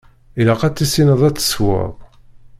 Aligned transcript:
Ilaq 0.39 0.61
ad 0.67 0.73
tissineḍ 0.75 1.21
ad 1.27 1.35
tessewweḍ. 1.37 1.93